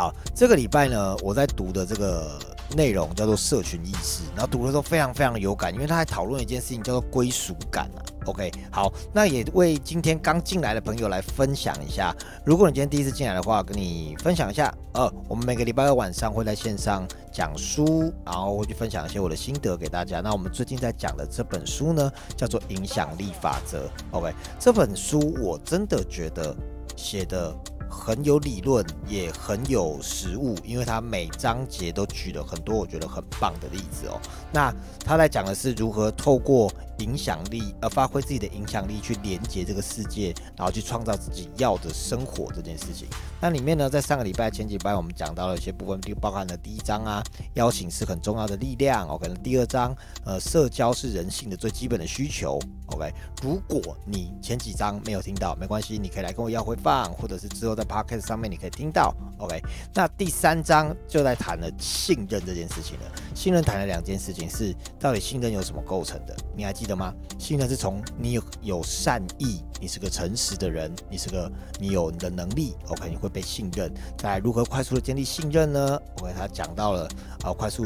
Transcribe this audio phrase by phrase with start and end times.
[0.00, 2.38] 好，这个礼拜呢，我在读的这个
[2.74, 8.00] 内容叫做社群意识，然后读的时候非常非常有感，因为他在讨论一件事情叫做归属感啊。
[8.24, 12.16] OK，好，那也为今天刚进来的朋友来分享一下。
[12.46, 14.74] 如果你今天第一次进来的话，跟你分享一下。
[14.94, 20.22] 呃，我们每个礼拜二晚上会在线上讲书，然后会去分享一些我的心得给大家。
[20.22, 23.86] 那我们最近在讲的这本书呢，叫做《影响力法则》。
[24.12, 26.56] OK，这本书我真的觉得
[26.96, 27.54] 写的。
[27.90, 34.18] 很有理论，也很有实物，因为他每章节都举了很多我觉得很棒的例子哦。
[34.52, 34.72] 那
[35.04, 43.08] 他在讲的是如何透过影响力，呃，发挥自己的影响力去连接这个世界，然后去创造自己要的生活这件事情。
[43.40, 47.22] 那里面呢，在上个礼拜、前几拜我们讲到了一些部分，就包含了第一章啊，
[47.54, 49.28] 邀请是很重要的力量，OK？
[49.42, 52.58] 第二章，呃，社交是人性的最基本的需求。
[52.88, 53.10] OK，
[53.42, 59.14] 如果你前几章没有听到，没关系，你可以来跟我要回放，或者是之后在 Podcast 上面你可以听到。
[59.38, 59.58] OK，
[59.94, 63.06] 那第三章就在谈了信任这件事情了。
[63.34, 66.36] 信任谈了两件事情，是到底信任有什么构成的？
[66.54, 67.14] 你还记得吗？
[67.38, 73.92] 信任是从你有有善意，你是个诚实的人，你是个你有你的能力，OK，你会被信任。
[74.18, 77.08] 在如何快速的建立信任呢？OK，他讲到了
[77.42, 77.84] 啊，快速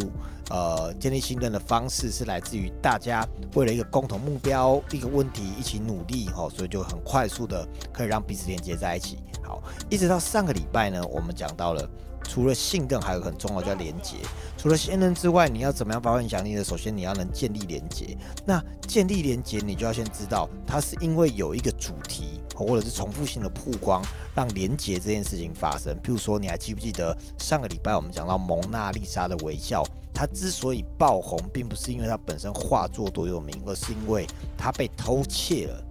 [0.50, 9.18] 呃建立信任的方式是来自于大家为了一个共同目标、一个问题一起努力，哦，所以就很快速的可以让彼此连接在一起。
[9.42, 11.88] 好，一直到上个礼拜呢，我们讲到了。
[12.26, 14.16] 除了信任，还有很重要叫连接。
[14.56, 16.64] 除了信任之外，你要怎么样发挥影响力呢？
[16.64, 18.16] 首先你要能建立连接。
[18.46, 24.02] 那建立连接，你就要先知道它是因为有一个主题，或者是重复性的曝光，
[24.34, 25.94] 让连接这件事情发生。
[26.02, 29.84] 譬如说，你还记不记得上个礼拜我们讲到蒙娜丽莎的微笑？
[30.14, 35.83] 它之所以爆红，并不是因为它本身画作多有名，而是因为它被偷窃了。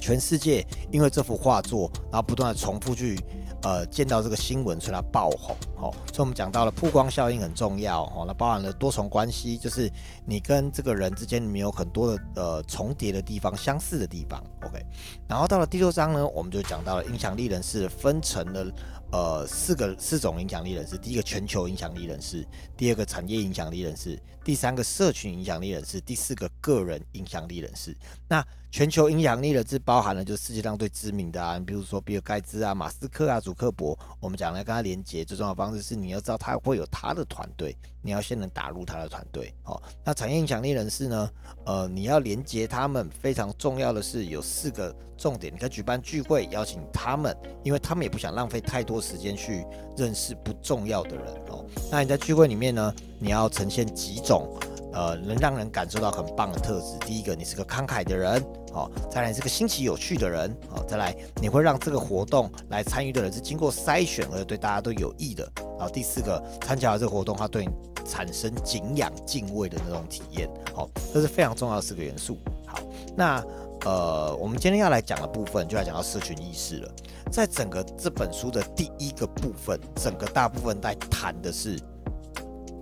[0.00, 3.18] 全世界因为这幅画作，然后不断的重复去。
[3.62, 9.90] 呃，见到这个新闻，所以它爆红，哦，所以我们讲到了曝光效应很重要，哦，那包含了多重关系，就是
[10.24, 14.78] 你跟这个人之间里面有很多的呃重叠的地方，相似的地方，OK，
[15.26, 18.72] 然后到了第六章呢，我们就讲到了影响力人士分成了。
[19.12, 22.44] 呃，四个四种影响力人士，第一个全球影响力人士，
[22.76, 27.92] 第二个产业影响力人士，第三个社群影响力人士，第四个个人影响力人士。
[28.28, 33.98] 那全球影响力人士包含了就是世界上最知名的啊，比如说比尔盖茨啊、马斯克啊、祖克伯。
[34.20, 39.52] 我们讲来跟他连接最重要的方式是你要知道他会有他的团队，你要先能打入他的团队。
[39.64, 41.28] 哦，那产业影响力人士呢？
[41.64, 44.94] 呃，你要连接他们，非常重要的是有四个。
[45.18, 49.64] 重点，你可以举办聚会，邀请他们，因为他们也不想浪费太多时间去
[49.96, 51.64] 认识不重要的人哦。
[51.90, 54.58] 那你在聚会里面呢，你要呈现几种，
[54.92, 56.98] 呃，能让人感受到很棒的特质。
[57.06, 65.48] 第一个，你是个慷慨的人，哦；再来，是个新奇有趣的人，哦；再来，你会让这个活动来参与的人是经过筛选而对大家都有益的。
[65.78, 67.72] 然后第四个，参加了这个活动，它对你
[68.04, 70.50] 产生敬仰、敬畏的那种体验。
[70.74, 72.36] 好，这是非常重要的四个元素。
[72.66, 72.80] 好，
[73.16, 73.44] 那。
[73.84, 76.90] 呃，我们今天要来讲的部分，就来讲到社群意识了。
[77.36, 81.78] 在整个这本书的第一个部分，整个大部分在谈的是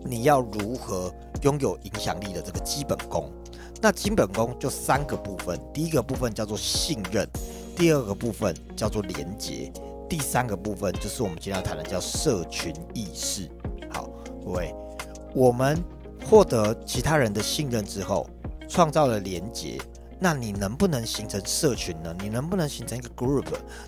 [0.05, 3.29] 你要如何拥有影响力的这个基本功。
[3.83, 7.29] 那基本功就三个部分，第一个部分叫做信任，
[7.75, 9.73] 第二个部分叫做连接，
[10.09, 13.51] 第三个部分就是我们今天要谈的叫社群意识。
[13.91, 14.09] 好，
[14.45, 14.73] 各位，
[15.35, 15.83] 我们
[16.31, 18.25] 获得其他人的信任之后，
[18.69, 19.81] 创造了连接。
[20.25, 22.17] 那你能不能形成社群呢？
[22.19, 23.45] 你能不能形成一个 group？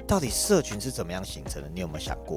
[0.07, 1.71] 到底社群是怎么样形成的？
[1.73, 2.37] 你有没有想过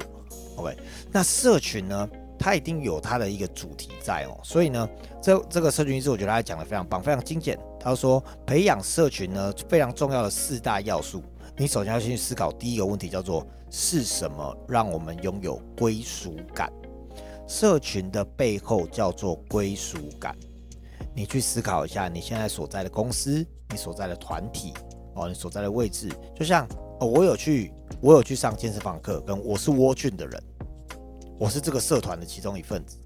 [0.56, 0.74] ？OK，
[1.12, 2.08] 那社群呢？
[2.38, 4.40] 它一定有它的一个主题在哦。
[4.42, 4.88] 所以呢，
[5.22, 7.60] 这这个社群意识，我觉得他讲的非常棒，非常精简。
[7.78, 11.22] 他说，培养社群呢，非常重要的四大要素。
[11.58, 16.72] 你首先要先去思考第一个问题，叫做是什么让我们拥有归属感？
[17.46, 20.34] 社群的背后叫做归属感。
[21.14, 23.46] 你去思考一下，你现在所在的公司。
[23.70, 24.74] 你所在的团体
[25.14, 26.66] 哦，你所在的位置，就像
[27.00, 30.42] 哦，我有去，我有去上健身房课，跟我是沃俊的人，
[31.38, 32.96] 我是这个社团的其中一份子，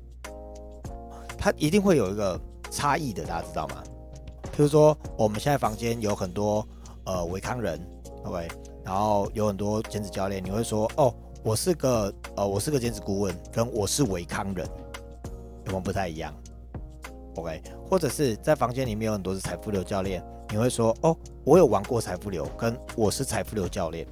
[1.39, 2.41] 他一定会有一个
[2.71, 3.83] 差异的，大家知道吗？
[4.55, 6.67] 譬如说，我们现在房间有很多
[7.05, 7.81] 呃维康人
[8.25, 8.49] ，OK，
[8.85, 11.13] 然后有很多兼职教练，你会说哦，
[11.43, 14.67] 我是个呃，我是个兼职顾问，跟我是维康人，
[15.65, 16.33] 有没有不太一样
[17.37, 20.23] ？OK，或者是在房间里面有很多是财富流教练。
[20.55, 24.07] 你会说哦，我有玩过财富流，跟我是财富流教练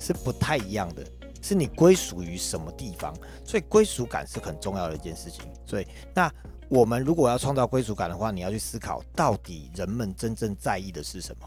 [0.00, 1.04] 是不太一样的，
[1.42, 3.14] 是你归属于什么地方，
[3.44, 5.44] 所以归属感是很重要的一件事情。
[5.66, 6.32] 所以，那
[6.70, 11.46] 我们如果要创造归属感的话，你要去思考到底人们真正在意的是什么，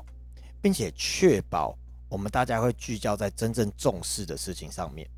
[0.62, 1.75] 并且确保
[2.07, 5.10] 我们大家会聚焦在真正重视的事情上面。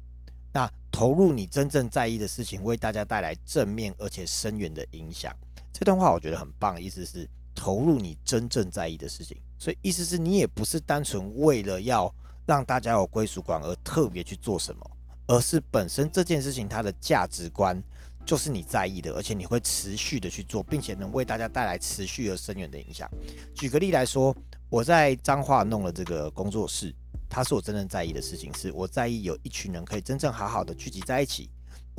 [0.53, 5.29] 那投入你真正在意的事情，为大家带来正面而且深远的影响。
[5.73, 9.35] 这段话我觉得很棒，意思是投入你真正在意的事情。
[9.57, 12.09] 所以意思是你也不是单纯为了要
[12.45, 14.91] 让大家有归属感而特别去做什么，
[15.27, 17.77] 而是本身这件事情它的价值观
[18.25, 23.09] 就是你在意的，而且你会持续的去做，并且能为大家带来持续而深远的影响。
[23.53, 24.33] 举个例来说，
[24.69, 26.95] 我在彰化弄了这个工作室。
[27.31, 31.47] 它是我真正在意的事情，是我在意有一群人可以真正好好的聚集在一起。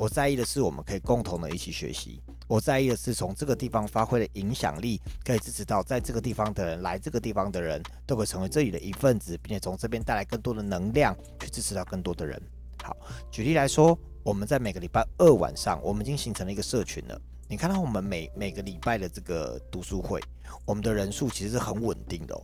[0.01, 2.19] 我在意的是我们可以共同的一起学习。
[2.47, 12.41] 我在意的是从这个地方发挥的影响力，可以支持到在这个地方的人，来这个地方的人都会成为这里的一份子，并且从这边带来更多的能量，去支持到更多的人。
[12.81, 12.97] 好，
[13.29, 17.21] 举例来说，我们在每个礼拜二晚上，我们已经形成了一个社群了。
[17.47, 20.19] 你看到我们每每个礼拜的这个读书会，
[20.65, 22.41] 我们的人数其实是很稳定的哦。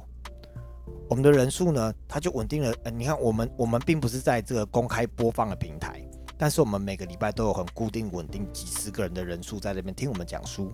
[1.10, 2.72] 我们的人数呢，它就稳定了。
[2.84, 10.72] 呃，你看，我们我们并不是在这个公开播放的平台，但是我们每个礼拜都有很固定、稳定几十个人的人数在那边听我们讲书。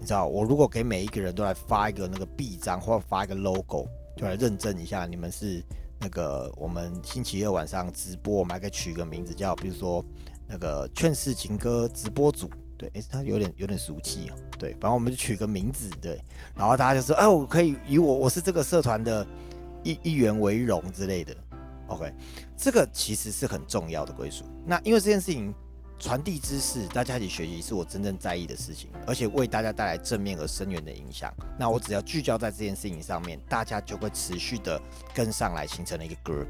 [0.00, 3.86] 你知道，我如果给每一个人都来发一个那个臂章，或发一个 logo，
[4.16, 5.62] 就来认证一下你们是
[6.00, 10.04] 那个我们星期二晚上直播，我们还可以取个名字叫，比如说
[10.48, 12.50] 那个劝世情歌直播组。
[12.76, 14.34] 对，诶，他有点有点俗气哦。
[14.58, 16.20] 对，反正我们就取个名字，对，
[16.56, 19.24] 然后大家就说，哎，我可以以我我是这个社团的
[19.84, 21.32] 一一员为荣之类的。
[21.92, 22.12] OK，
[22.56, 24.44] 这个其实是很重要的归属。
[24.66, 25.54] 那因为这件事情
[25.98, 31.32] 传递知识，大家一起学习，是我真正在意的事情，而且为大家带来正面而深远的影响。
[31.58, 34.80] 那我只要聚焦在这件事情上面，大家就会持续的
[35.14, 36.48] 跟上来，形成了一个 group。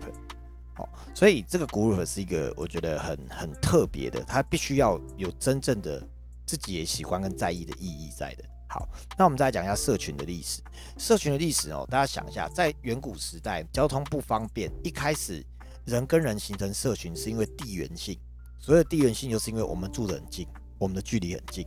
[0.75, 6.03] 好，所以这个 group 是一个我觉得很很特别的，它必须要有真正的。
[6.45, 8.45] 自己也喜欢跟在意的意义在的。
[8.73, 8.89] 好，
[9.19, 10.63] 那我们再来讲一下社群的历史。
[10.97, 15.45] 社群的历史哦，大家想一下，在远古时代，交通不方便，一开始
[15.85, 18.19] 人跟人形成社群是因为地缘性。
[18.59, 20.49] 所谓的地缘性，就是因为我们住得很近，
[20.79, 21.67] 我们的距离很近，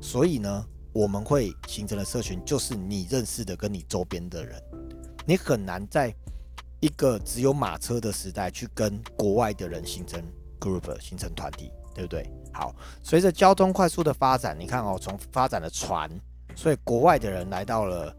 [0.00, 4.58] 所以呢，我们会形成的社群就是你认识的跟你周边的人。
[5.26, 6.10] 你很难在
[6.80, 10.24] 一个只有马车的时代去跟国外的人形成
[10.58, 11.70] group，形成团体。
[11.92, 12.24] 对不对？
[12.54, 12.72] 好，
[13.02, 16.08] 随着交通快速的发展，你看哦，从发展的船，
[16.54, 18.14] 所以国外的人来到了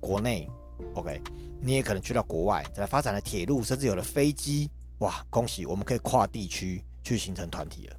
[0.00, 0.48] 国内
[0.94, 1.20] ，OK，
[1.60, 7.96] 你也可能去到国外，在发展了铁路，甚至有了飞机，哇，恭喜，我们可以跨地区去形成团体了。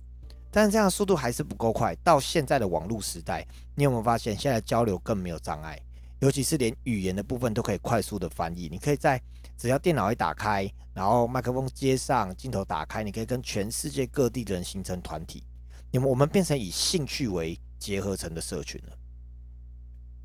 [0.52, 1.96] 但是这样速度还是不够快。
[2.04, 5.80] 到现在的网络时代，你有没有发现，现在交流更没有障碍？
[6.20, 9.22] 尤其是连语言的部分都可以快速的翻译，你可以在。
[9.56, 15.44] 只要电脑一打开，然后麦克风接上，镜头打开，你可以跟全世界各地的人形成团体。
[15.92, 18.98] 你们我们变成以兴趣为结合成的社群了。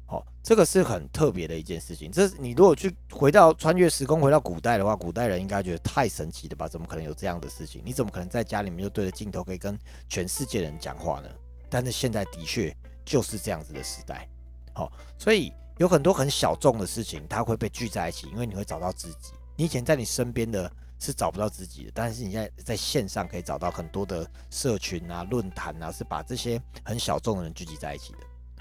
[0.09, 2.11] 哦，这个是很特别的一件事情。
[2.11, 6.67] 这你如果去回到穿越时空，回到古代的话，古代人应该觉得太神奇了吧？
[6.67, 7.81] 怎么可能有这样的事情？
[7.85, 9.79] 你怎么可能在家里面就对着镜头可以跟
[10.09, 11.29] 全世界人讲话呢？
[11.71, 12.75] 但是现在的确
[13.05, 14.29] 就是这样子的时代。
[14.75, 15.53] 好，所以。
[15.79, 19.33] 有很多很小众的事情，它会被聚在一起，因为你会找到自己。
[19.55, 20.69] 你以前在你身边的
[20.99, 28.19] 是找不到自己的，但是你现在在线上可以找到很多的社群啊、论坛啊，是把这些很小众的人聚集在一起的。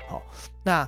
[0.08, 0.22] 好，
[0.64, 0.88] 那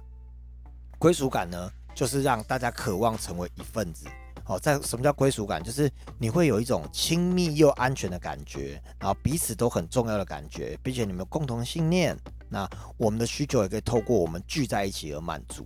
[1.00, 4.06] 归属感呢，就是让大家渴望成为一份子。
[4.44, 5.64] 好，在什么叫归属感？
[5.64, 12.18] 就是你会有一种亲密又安全的感觉，然后彼此都很重要的感觉，并且你们共同信念。
[12.50, 15.66] 那我们的需求也可以透过我们聚在一起而满足。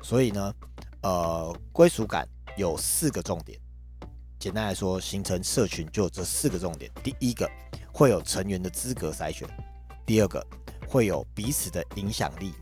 [0.00, 0.54] 所以呢，
[1.02, 3.60] 呃，归属感有四个重点。
[4.38, 6.90] 简单来说，形成社群就有这四个重点。
[7.02, 7.46] 第一个，
[7.92, 9.46] 会有成员的资格筛选；
[10.06, 10.42] 第二个，
[10.88, 12.52] 会有彼此的影响力；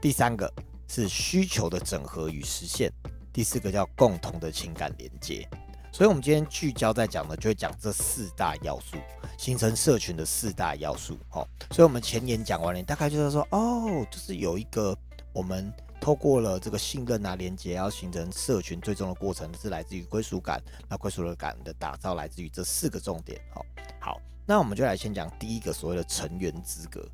[0.00, 0.50] 第三个
[0.92, 2.90] 是需求的整合与实现；
[3.32, 5.48] 第四个叫共同的情感连接。
[5.90, 8.98] 所以，我们今天聚焦在讲的，就会讲这四大要素，
[9.38, 11.16] 形成社群的四大要素。
[11.30, 14.94] 好，所以我们前言讲完了，大概就是说，哦，就是有一个
[15.32, 15.72] 我们。
[16.02, 20.60] 透过了这个信任啊，连接，要形成社群，最终的过程是来自于归属感。
[20.88, 23.40] 那归属感的打造来自于这四个重点。
[23.54, 23.64] 好，
[24.00, 27.08] 好，那我们就来先讲第一个所谓的成员资格。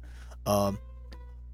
[0.47, 0.75] 呃，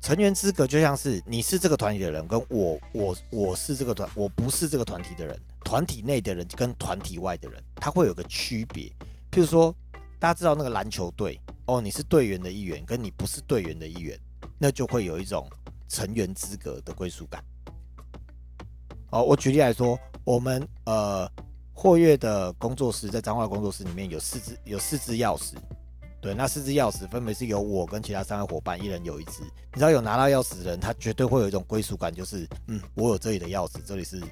[0.05, 5.35] 成员资格就像是你是这个团体的人，跟我，我，我是这个团，我不是这个团体的人。
[5.65, 8.85] 团体内的人跟团体外的人，他会有个区别。
[9.31, 9.75] 譬如说，
[10.19, 14.21] 大家知道那个篮球队，哦，你是队员的一员，跟你不是队员的一员，
[14.59, 15.49] 那就会有一种。
[15.87, 17.43] 成员资格的归属感。
[19.11, 21.31] 好，我举例来说，我们呃
[21.73, 25.55] 霍月的工作室在彰化工作室里面有四只有四只钥匙，
[26.25, 29.43] 对，那四只钥匙分别是由我跟其他三位伙伴一人有一只。
[29.43, 34.23] 你知道有拿到钥匙的人，他绝对会有一种归属感，就是嗯，我有这里的钥匙，这里是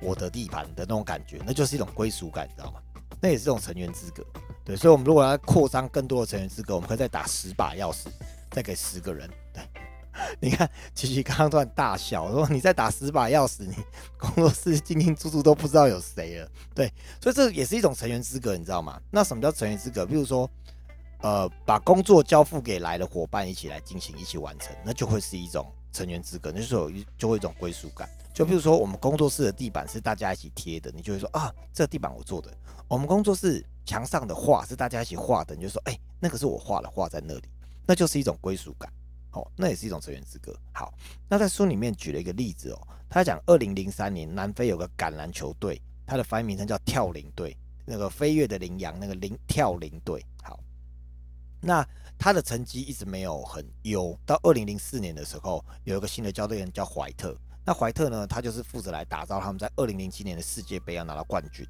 [0.00, 2.80] 我的地盘的那种感觉，那就是一种归属感，你知道吗？
[3.20, 4.24] 那也是一种成员资格。
[4.64, 8.06] 对，所以我们如果要扩张更多的成员资格，我们可以再打十把钥匙，
[8.52, 9.28] 再给十个人。
[9.52, 9.64] 对，
[10.38, 13.74] 你看琪琪刚刚突然大笑，说你再打十把钥匙，你
[14.16, 16.48] 工作室进进出出都不知道有谁了。
[16.72, 19.00] 对，所以这也是一种成员资格，你知道吗？
[19.10, 20.06] 那什么叫成员资格？
[20.06, 20.48] 比如说，
[21.22, 28.08] 呃，把工作交付给来的伙伴一起来进行，一起完成，那就会是一种成员资格，那就是有就会一种归属感。
[28.34, 32.52] 就比如说，我们工作室的地板是大家一起贴的，你就会说啊，这地板我做的。
[32.88, 37.48] 我们工作室墙上的画是大家一起画的，你就说，哎，那个是我画的画在那里，
[37.86, 38.92] 那就是一种归属感。
[39.32, 40.54] 哦，那也是一种成员资格。
[40.74, 40.92] 好，
[41.28, 50.22] 那在书里面举了一个例子哦，他讲二零零三年南非有个橄榄球队，它的翻译名称叫跳羚队，那个飞跃的羚羊，那个羚跳羚队。
[50.42, 50.60] 好，
[51.64, 51.86] 那
[52.18, 57.34] 他的成绩一直没有很优，到二零零四年的时候，有一个新的教练员叫怀特。
[57.64, 58.26] 那怀特呢？
[58.26, 61.64] 他就是负责来打造他们在二零零七年的世界杯要拿到冠军。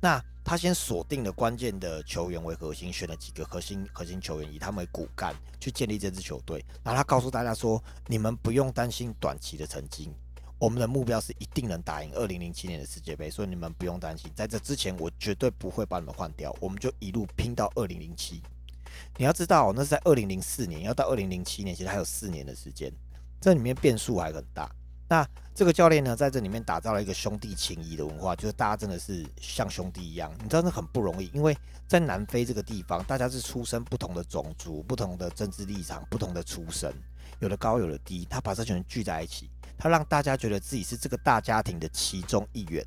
[0.00, 6.64] 那他先锁定了关键的球员为核心，选了几个核心核心球员，以他们为骨干去建立这支球队。
[6.84, 10.10] 然后他告诉大家说：“你们不用担心短期的成绩，
[10.58, 14.30] 我们的目标是一定能打赢二零零七年的世界杯，所以你们不用担心。
[14.34, 18.40] 在这之前，我绝对不会把你们换掉，我们就一路拼到二零零七。
[19.16, 22.92] 你要知道，那是在二零零四年，要到二零零七年，其实还有四年的时间，
[23.40, 24.70] 这里面变数还很大。”
[25.08, 30.32] 那这个教练呢，在这里面打造了一个兄弟情谊的文化，就是大家真的是像兄弟一样。
[30.42, 31.54] 你知道那很不容易，因为
[31.86, 36.90] 在南非这个地方，大家是出身不同的种族、不同的政治立场、不同的出身，
[37.40, 38.26] 有的高有的低。
[38.30, 42.82] 他把这群人聚在一起，他让大家觉得自己是这个大家庭的其中一员。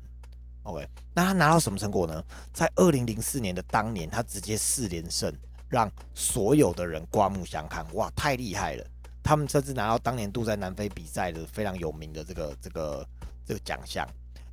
[0.64, 0.84] OK，
[1.14, 2.20] 那他拿到什么成果呢？
[2.52, 5.32] 在二零零四年的当年，他直接四连胜，
[5.68, 7.86] 让所有的人刮目相看。
[7.94, 8.86] 哇，太厉害了！
[9.22, 13.06] 他们甚至拿到当年度在南非比赛的非常有名的这个这个
[13.44, 14.06] 这个奖项，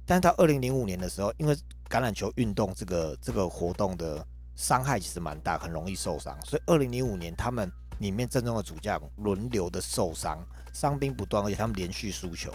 [0.06, 1.56] 但是到二零零五年的时候，因为
[1.88, 10.44] 橄榄球运动这个这个活动的伤害其实蛮大，很容易受伤，所以二零零五年他们里面阵中的主将轮流的受伤，
[10.74, 12.52] 伤兵不断，而且他们连续输球，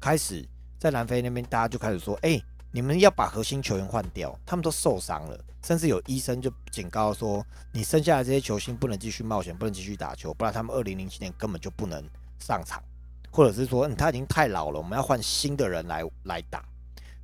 [0.00, 0.44] 开始
[0.78, 2.42] 在南非那边大家就开始说，哎。
[2.74, 12.02] 你们要把核心球员换掉，他们都受伤了，甚至有医生就警告说，你剩下的这些球星不能继续冒险，不能继续打球，不然他们二零零七年根本就不能
[12.38, 12.82] 上场，
[13.30, 16.64] 或者是说，嗯他已经太老了，我们要换新的人来来打。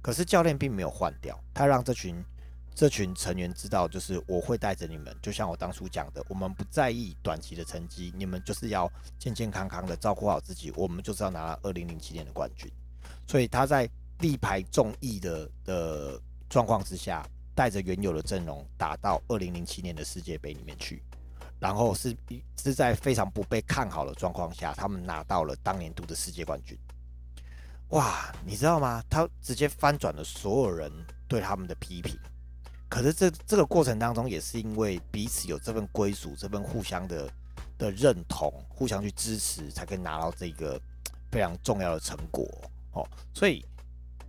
[0.03, 2.23] 可是教练并没有换掉，他让这群
[2.75, 8.87] 这群成员知道，就是我会带着你们，就像我当初讲的，我们不在意短期的成绩，你们就是要
[9.19, 12.71] 健健康康的照顾好自己，我们就是要拿二零零七年的冠军。
[13.27, 13.89] 所以他在。
[14.21, 21.03] 力排众议的的状况之下，带着原有的阵容打到二零零七年的世界杯里面去，
[21.61, 26.79] 然后是一是在非常不被看好的状况下，他们拿到了当年度的世界冠军。
[27.91, 29.03] 哇，你知道吗？
[29.09, 30.93] 他直接翻转了所有人
[31.27, 32.19] 对他们的批评。
[32.89, 37.31] 可是这这个过程当中，也是因为彼此有这份归属，这份互相的
[37.77, 40.81] 的认同，互相去支持，才可以拿到这个
[41.31, 42.47] 非常重要的成果
[42.93, 43.07] 哦。
[43.35, 43.65] 所以。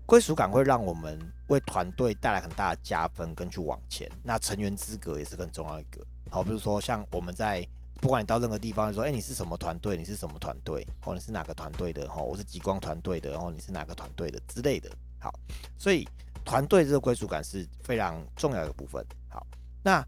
[0.09, 4.09] 归属感会让我们为团队带来很大的加分，跟去往前。
[4.23, 6.03] 那成员资格也是更重要一个。
[6.31, 7.63] 好，比如说像我们在
[8.01, 9.95] 不管你到任何地方，说，哎，你是什么团队？
[9.95, 10.83] 你是什么团队？
[11.05, 12.07] 哦，你是哪个团队的？
[12.07, 13.29] 哦，我是极光团队的。
[13.29, 14.89] 然后你是哪个团队的之类的。
[15.19, 15.31] 好，
[15.77, 16.07] 所以
[16.43, 19.05] 团队这个归属感是非常重要的部分。
[19.29, 19.45] 好，
[19.83, 20.03] 那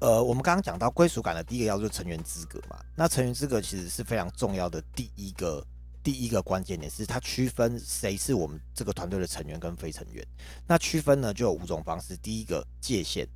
[0.00, 2.78] 呃，我们刚刚讲到归属感的第一个要素成员资格嘛。
[2.94, 5.66] 那成员资格其实是非常重要的第一个。
[6.02, 10.26] 第一个关键点是它区分谁是我们这个团队的成员跟非成员。
[10.66, 12.16] 那区分呢就有五种方式。
[12.16, 13.26] 第一个界限，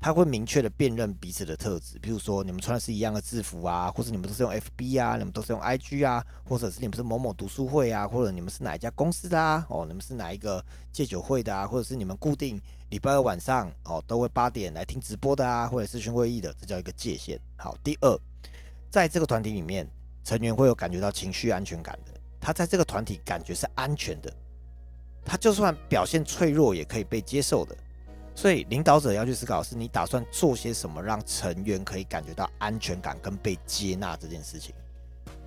[0.00, 12.60] 它会明确的辨认彼此的特质，比如说你们穿的是一样的制服啊，或者你们都是用 FB 啊，你们都是用 IG 啊，或者是你们是某某读书会啊，或者你们是哪一家公司的啊，哦，你们是哪一个戒酒会的啊，或者是你们固定
[12.90, 17.40] 礼拜二晚上哦都会八点来听直播的啊，或者是讯会议的，这叫一个界限。
[17.56, 18.18] 好，第二，
[18.90, 19.88] 在这个团体里面，
[20.24, 22.12] 成员会有感觉到情绪安全感的。
[22.40, 24.32] 他在这个团体感觉是安全的，
[25.24, 27.76] 他就算表现脆弱也可以被接受的。
[28.34, 34.74] 所以领导者要去思考，是你打算做些什么让成员可以感觉到安全感跟被接纳这件事情。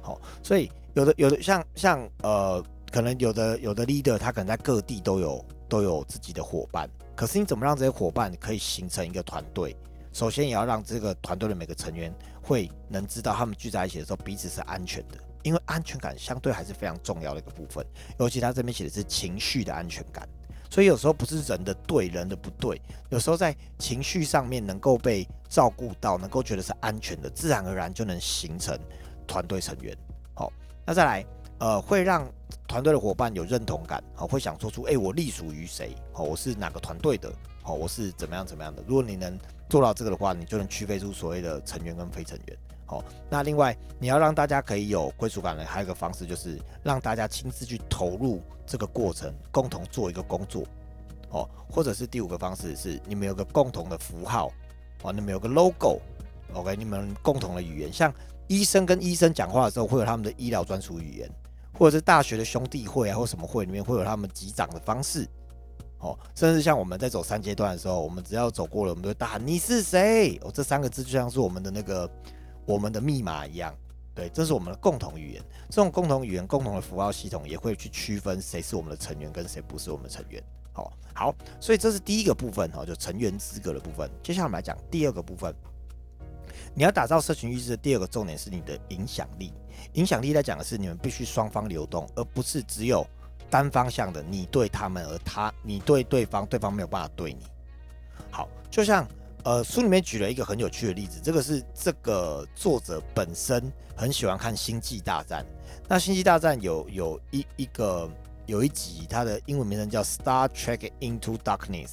[0.02, 9.76] 好，所以有的有的像像呃，可能有的有的 leader 他可能在各地都有都有自己的伙伴，可是你怎么让这些伙伴可以形成一个团队？
[10.16, 12.10] 首先也要让这个团队的每个成员
[12.42, 15.18] 会能知道他们聚在一起的时候彼此是安全的。
[15.44, 17.86] 因为安全感相对还是非常重要的一个部分，
[18.18, 20.26] 尤其他这边写的是情绪的安全感，
[20.72, 28.80] 所以有时候不是人的对，人的不对，有时候在情绪上面能够被照顾到，能够觉得是安全的，自然而然就能形成
[29.28, 29.96] 团队成员。
[30.34, 30.50] 好，
[30.86, 31.26] 那再来，
[31.60, 32.26] 呃，会让
[32.68, 35.94] 团队的伙伴有认同感，好，会想说出，哎，我隶属于谁？
[36.14, 37.32] 好，我是哪个团队的？
[37.62, 38.82] 好，我是怎么样怎么样的？
[38.88, 39.38] 如果你能
[39.70, 42.58] 做到这个的话，你就能区分出所谓的成员跟非成员。
[42.86, 50.64] 好，那另外你要让大家可以有归属感的，还有一个方式就是让大家亲自去投入这个过程，共同做一个工作。
[51.32, 54.52] 哦，或者是第五个方式是你们有个共同的符号，
[55.02, 58.14] 哦，你们有个 logo，OK，你们共同的语言，像
[58.48, 61.30] 医生跟医生讲话的时候会有他们的医疗专属语言，
[61.74, 65.28] 或者是大学的兄弟会啊或什么会里面会有他们击掌的方式。
[66.00, 70.38] 哦，甚至像我们在走三阶段的时候，我们只要走过了，我们就会大喊你是谁？
[70.44, 72.10] 哦，这三个字就像是我们的那个
[72.66, 73.74] 我们的密码一样。
[74.14, 75.44] 对，这是我们的共同语言。
[75.70, 80.42] 这种共同语言、共同的符号系统也会去区分谁是我们的成员，跟谁不是我们的成员。
[80.72, 84.10] 好，好，所以这是第一个部分哈，就成员资格的部分。
[84.24, 85.54] 接下来我们来讲第二个部分。
[86.74, 89.52] 你要打造社群意识的第二个重点是你的影响力。
[89.94, 93.06] 影响力来讲的是你们必须双方流动，而不是只有。
[93.50, 97.46] 单方向的，你对他们，而他你对对方，对方没有办法对你。
[98.32, 99.08] 好，就像
[99.44, 105.44] 呃书里面举了一个很有趣的例子，这个是这个作者本身很喜欢看《星际大战》。
[105.88, 108.10] 那《星际大战》有有一一个
[108.46, 111.88] 有一集，它的英文名称叫《Star Trek Into Darkness》。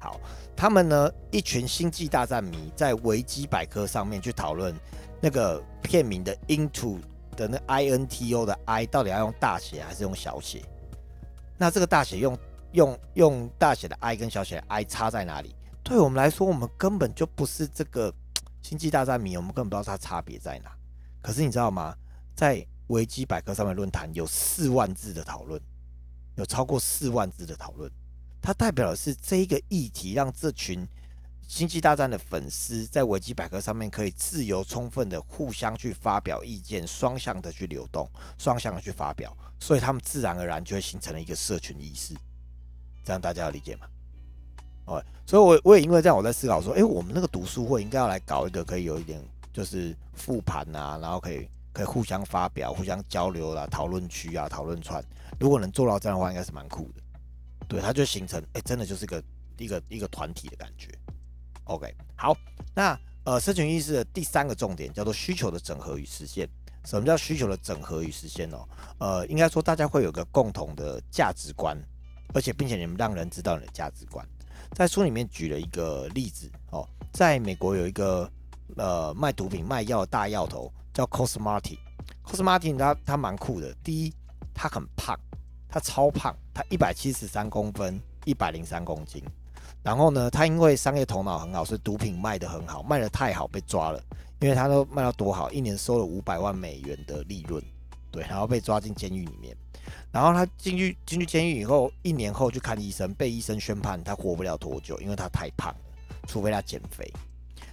[0.00, 0.20] 好，
[0.56, 4.74] 他们呢一群星际大战迷在维基百科上面去讨论
[5.20, 6.98] 那个片名的 Into
[7.36, 10.62] 的那 I N T O 的 I 到底要用大写还是用小写？
[11.58, 12.38] 那这个大写用
[12.72, 15.54] 用用大写的 I 跟小写的 I 差在哪里？
[15.82, 18.14] 对我们来说，我们根本就不是这个
[18.62, 20.70] 星际大战迷，我们根本不知道它差别在哪。
[21.20, 21.94] 可是你知道吗？
[22.36, 25.60] 在维基百科上面论坛有四万字的讨论，
[26.36, 27.90] 有超过四万字的讨论，
[28.40, 30.86] 它代表的是这一个议题让这群
[31.48, 39.34] 星际大战的粉丝在维基百科上面可以自由充分的互相去发表意见，双向的去流动，双向的去发表。
[39.58, 42.14] 所以他们自然而然就会形成了一个社群意识，
[43.02, 43.86] 这样大家要理解吗？
[44.84, 49.18] 哦，所以我我也因为这样，我在思考说，哎，我们那个读书会应该要来搞一个可以有一点
[49.50, 55.02] 就是复盘啊，然后可以可以互相发表、互相交流啦、讨论区啊、讨论串，
[55.40, 57.02] 如果能做到这样的话，应该是蛮酷的。
[57.66, 59.24] 对，它就形成，哎，真的就是一个
[59.56, 60.88] 一个一个团体的感觉。
[61.68, 62.34] OK，好，
[62.74, 66.48] 那呃，社群意识的第三个重点叫做需求的整合与实现。
[66.86, 68.66] 什么叫需求的整合与实现哦？
[68.98, 71.76] 呃，应该说大家会有个共同的价值观，
[72.32, 74.26] 而且并且你们让人知道你的价值观。
[74.72, 78.30] 在书里面举了一个例子哦，在美国有一个
[78.76, 81.78] 呃卖毒品卖药的大药头叫 Cosmartin。
[82.24, 84.14] Cosmartin 他他蛮酷的，第一
[84.54, 85.14] 他很胖，
[85.68, 89.22] 他超胖，他一百七十三公分，一百零三公斤。
[89.82, 94.02] 然后呢，他因为商业头脑很好，所以毒品卖得很好，卖得太好被抓了。
[94.40, 97.60] 因为他都卖到多好，一年收了五百万美元的利润，
[98.12, 99.52] 对，然后被抓进监狱里面，
[100.12, 105.80] 然后他进去进去监狱以后，一年后去看医生，被医生宣判他活不了多久，因为他太胖了，
[106.28, 107.12] 除非他减肥，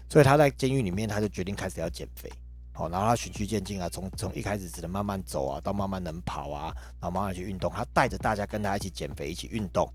[0.10, 2.32] 所以他在监狱里面他就决定开始要减肥，
[2.74, 9.88] 好，然后他循序渐进啊，从从一开始只能慢慢走啊，到慢慢能跑啊，然后慢慢去运动，他带着大家跟他一起减肥，一起运动，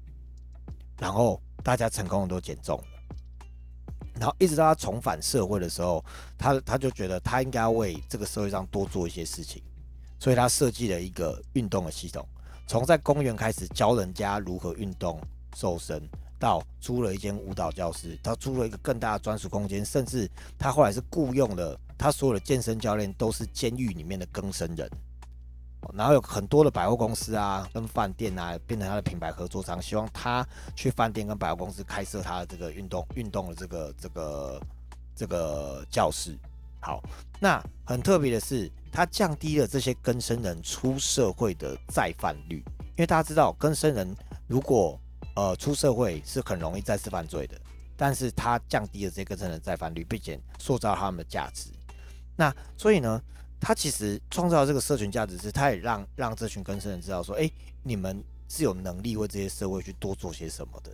[1.01, 2.85] 然后大家成功的都减重了。
[4.21, 6.05] 然后一直到他重返社会的时候，
[6.37, 9.63] 他他就觉得他应该要为这个社会上多做一些事情，
[10.19, 12.29] 所以他设计了一个运动的系统，
[12.67, 15.19] 从在公园开始教人家如何运动
[15.57, 16.07] 瘦身，
[16.39, 24.87] 到租了一间舞蹈教室，他租了一个更大的专属空间，甚至他后来是雇佣了他所有的健身教练都是监狱里面的更生人。
[25.95, 34.63] 然后有很多的百货公司啊，跟饭店啊，变成他的品牌合作商，希望他去饭店跟百货公司开设他的这个运动运动的这个这个
[35.17, 36.39] 这个教室。
[36.81, 37.03] 好，
[37.41, 44.15] 那很特别的是，他降低了这些更生人出社会的再犯率，因为大家知道，更生人
[44.47, 44.99] 如果
[45.35, 47.61] 呃出社会是很容易再次犯罪的，
[47.97, 51.71] 但是他降低了这些更生人再犯率，并且塑造他们的价值。
[52.37, 53.21] 那所以呢？
[53.61, 57.49] 他其实创造这个社群价值，是他也让让这群更生人知道说，哎，
[57.83, 60.91] 你们是有能力为这些社会去多做些什么的。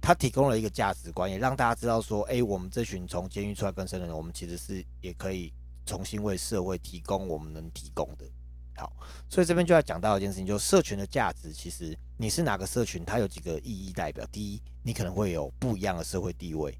[0.00, 5.52] 他提供了一个价值观，也让大家知道说，哎，我们这群从监狱出来更生的人，我们其实是也可以
[5.84, 8.24] 重新为社会提供我们能提供的。
[8.76, 8.92] 好，
[9.28, 14.24] 所以这边就要讲到一件事情，就社群的价值，其实你是哪个社群，它有几个意义代表。
[14.30, 16.78] 第一，你可能会有不一样的社会地位。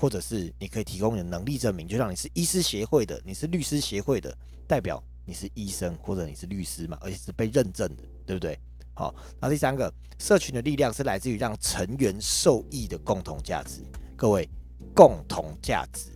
[0.00, 4.32] 或者是你可以提供你的能力证明，就像你是医师协会的，你是律师协会的
[4.64, 8.56] 代表，你是医生或者你是律师嘛，而且是被认证的，对不对？
[8.94, 13.82] 好，那第三个，社群的力量是来自于让成员受益的共同价值。
[14.14, 14.48] 各位，
[14.94, 16.10] 共同价值，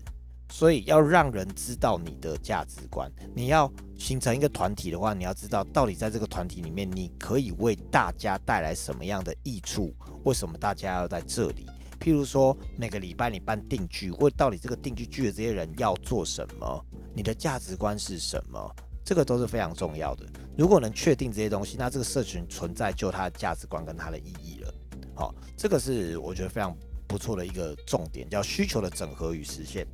[0.48, 3.10] 所以要让人知道你的价值观。
[3.34, 3.68] 你要
[3.98, 9.92] 形成一个团体的话，你要知道到底在这个团体里面，你可以为大家带来什么样的益处？
[10.22, 11.66] 为什么大家要在这里？
[12.02, 16.84] 譬如说每个礼拜你办定居，或到底这个定居聚的这些人要做什么，
[17.14, 20.26] 你的价值观是什么，这个都是非常重要的。
[20.58, 24.74] 如果能确定这些东西，那这个社群存在就它的价值观跟它的意义了。
[25.14, 29.86] 好，这个是我觉得非常不错的一个重点，叫需求的整合与实现。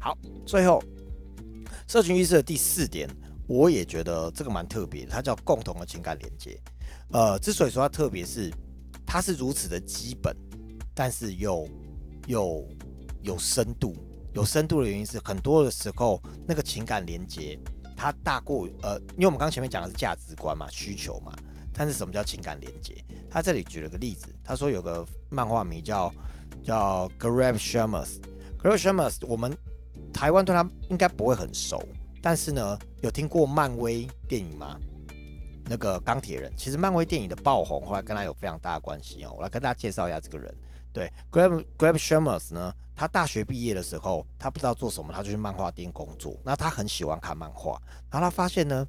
[0.00, 0.82] 好，最后
[1.86, 3.08] 社群意识的第四点，
[3.46, 6.58] 我也觉得这个蛮特别，它叫共同的情感连接。
[7.12, 8.52] 呃，之所以说它特别，是
[9.06, 10.36] 它是如此的基本，
[10.94, 11.68] 但是又
[12.26, 12.66] 又
[13.22, 13.94] 有深度。
[14.34, 17.58] 有深度的原因是，很多的时候那个情感连接，
[17.96, 21.36] 它大过呃，因为我们刚前面讲的是价值观嘛、需求嘛。
[21.74, 23.02] 但是什么叫情感连接？
[23.30, 26.12] 他这里举了个例子，他说有个漫画迷叫
[26.62, 28.20] 叫 Graham s h e r m a s
[28.58, 29.56] g r a h a m Shermas，我们
[30.12, 31.82] 台湾对他应该不会很熟，
[32.22, 34.78] 但是呢，有听过漫威电影吗？
[35.64, 39.32] 那个钢铁人，其实漫威电影的爆红后来跟他有非常大的关系哦。
[39.36, 40.54] 我来跟大家介绍一下这个人。
[40.92, 46.36] 对，Grab Grab Shermas 呢，他大学毕业的时候，他不知道做什么，他就去漫画店工作。
[46.44, 48.86] 那他很喜欢看漫画，然后他发现呢。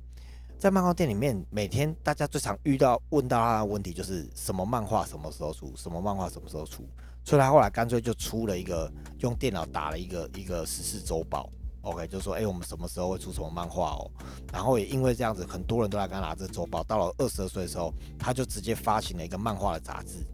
[0.59, 6.87] 在漫画店里面，每天大家最常遇到问到他的问题就是什么漫画什么时候出，什么漫画什么时候出。
[7.25, 8.89] 所以他后来干脆就出了一个
[9.19, 11.49] 用电脑打了一个一个时事周报
[11.81, 14.09] ，OK，就说哎，我们什么时候会出什么漫画哦。
[14.53, 16.81] 然后也因为这样子，很多人都来跟他拿这周报。
[16.83, 20.25] 到了二十二岁的时候，他就直接发行了一个漫画的杂志，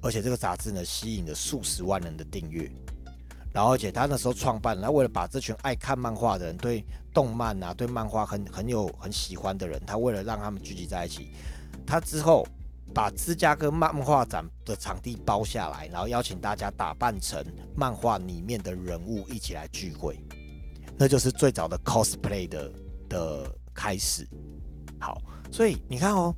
[0.00, 2.70] 而且这个杂志呢，吸引了数十万人的订阅。
[3.52, 6.84] 然后，而且他那时候创办，他为了把这群爱看漫画的人、对
[7.14, 11.32] 动漫啊、对漫画很很有很喜欢的人，他为了让他们聚集在一起，
[11.86, 12.46] 他之后
[12.94, 17.42] 把芝加哥漫画展的场地包下来，然后邀请大家打扮成
[17.74, 20.20] 漫画里面的人物一起来聚会，
[20.96, 22.70] 那就是最早的 cosplay 的
[23.08, 24.28] 的开始。
[25.00, 26.34] 好，所以你看哦，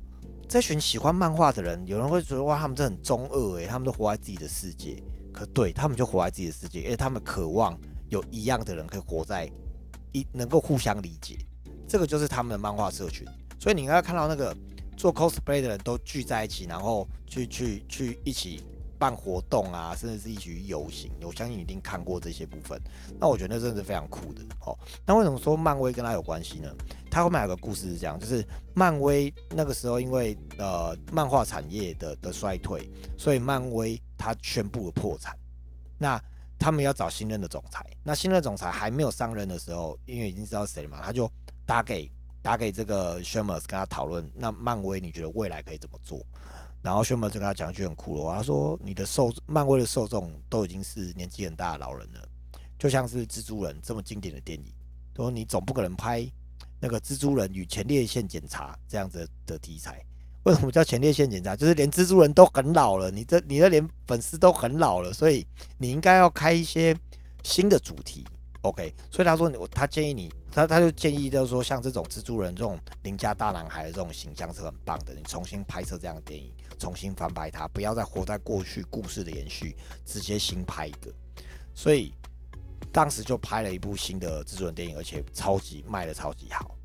[0.51, 5.01] 这群喜欢漫画的人，有人会觉得哇，他们这很中二诶，他们都活在自己的世界。
[5.31, 9.49] 可对他们就活在自己的世界，因为他们渴望有一样的人可以活在
[10.11, 11.37] 一能够互相理解，
[11.87, 13.25] 这个就是他们的漫画社群。
[13.57, 14.53] 所以你应该看到那个
[14.97, 18.61] 做 cosplay 的人都聚在一起，然后去去去一起
[19.01, 21.11] 办活动啊，甚至是一起游行。
[21.23, 22.79] 我相信你一定看过这些部分。
[23.19, 24.43] 那我觉得那真的是非常酷的。
[24.59, 26.71] 哦，那为什么说漫威跟他有关系呢？
[27.09, 32.87] 他后面有个故事是这样，就是漫威那个时候因为呃漫画产业的的衰退，
[33.17, 33.99] 所以漫威。
[34.23, 35.35] 他宣布了破产，
[35.97, 36.21] 那
[36.59, 37.83] 他们要找新任的总裁。
[38.03, 41.27] 那新任总裁还没有上任的时候，因为已经知道谁了嘛，他就
[41.65, 42.07] 打给
[42.39, 44.31] 打给这个 Shermas 跟他讨论。
[44.35, 46.23] 那漫威你觉得未来可以怎么做？
[46.81, 52.27] 然后 Shermas 就跟他讲一句很酷的话，他说：“你的受漫威的受众都已经是年纪很大的老人了，
[52.79, 54.65] 就像是蜘蛛人这么经典的电影，
[55.15, 56.27] 说你总不可能拍
[56.79, 60.03] 那个蜘蛛人与前列腺检查这样子的题材。”
[60.43, 61.55] 为什么叫前列腺检查？
[61.55, 65.45] 就是连蜘蛛人都很老了，你这你的连粉丝都很老了，所以
[65.77, 66.97] 你应该要开一些
[67.43, 68.25] 新的主题
[68.61, 68.93] ，OK？
[69.11, 81.11] 所以他说我，他建议你，他他就建议就是说，像这种蜘蛛人这种邻家大男孩的这种形象是很棒的，你重新拍摄这样的电影，重新翻拍它，不要再活在过去故事的延续，直接新拍一个。
[81.73, 82.13] 所以
[82.91, 86.75] 当时就拍了一部新的蜘蛛人电影，而且超级卖的超级好。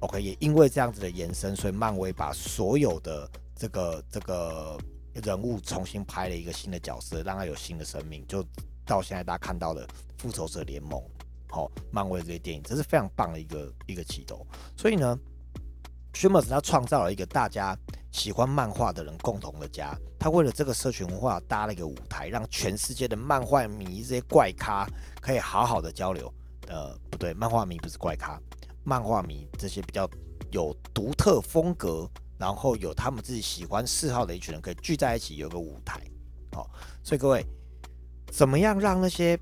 [0.00, 4.78] OK，也因为这样子的延伸，所以漫威把所有的这个这个
[5.14, 8.44] 人物重新拍了一个新的角色，让他有新的生命，就
[8.84, 11.02] 到现在大家看到的复仇者联盟，
[11.48, 14.46] 好，漫威这些电影，这是非常棒的一个一个起头。
[14.76, 15.18] 所以呢
[16.12, 17.76] s c h m e r s 他创造了一个大家
[18.10, 24.86] 喜欢漫画的人共同的家，他为了这个社群文化搭了一个舞台，让全世界的漫画迷这些怪咖
[25.20, 26.32] 可以好好的交流。
[26.68, 28.40] 呃，不对，漫画迷不是怪咖。
[28.82, 30.08] 漫画迷这些比较
[30.52, 36.00] 有独特风格，然后有他们自己喜欢嗜好的一群人可以聚在一起，有个舞台，
[36.52, 36.70] 好，
[37.02, 37.44] 所以各位
[38.30, 39.38] 怎么样让那些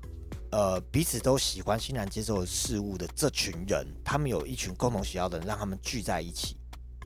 [0.51, 6.57] 呃彼此都喜欢、欣然接受事物的这群人，他们有一群共同喜好的人，让他们聚在一起，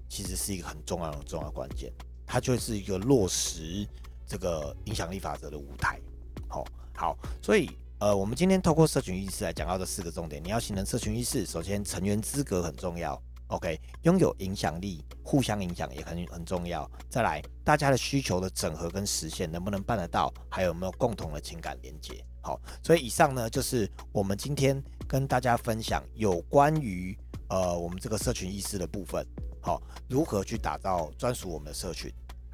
[0.08, 1.92] 其实是一个很重要、的重要的关键，
[2.26, 3.88] 它就是一个落实
[4.28, 6.00] 这个影响力法则的舞台，
[6.48, 7.70] 好，好，所以。
[8.02, 16.90] 呃，我们今天透过社群意识来讲到这四个重点，你要形成社群意识，首先成员资格很重要，OK，拥有影响力，互相影响也很很重要。
[17.08, 22.26] 再来，大家的需求的整合跟实现能不能办得到，还有没有共同的情感连接？
[22.42, 27.18] 好，所以以上呢就是我们今天跟大家分享有关于
[27.50, 29.26] 呃我们这个社群意识的部分，
[29.62, 32.10] 好，如何去打造专属我们的社群。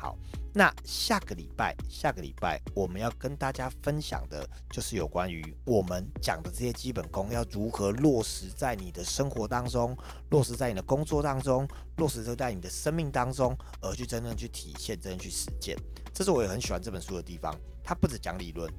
[0.06, 0.16] 好，
[0.54, 9.98] 那下个礼拜，下个礼拜我们要跟大家分享的，就是有关于我们讲的这些基本功，要如何落实在你的生活当中，
[10.30, 15.76] 落实在你的工作当中，落实在你的生命当中，而去真正去体现，真正去实践。
[16.14, 17.52] 这是我也很喜欢这本书的地方。
[17.84, 18.72] 它不止讲理论，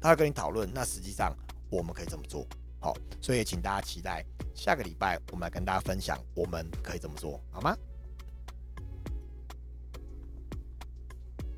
[0.00, 1.32] 他会跟你讨论，那实际上
[1.70, 2.44] 我们可以怎么做？
[2.80, 7.76] 好，所以请大家期待下个礼拜我们来跟大家分享我们可以怎么做，好吗？